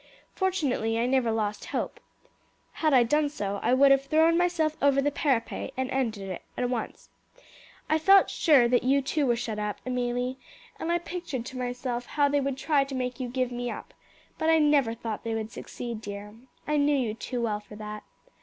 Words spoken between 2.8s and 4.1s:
I done so I would have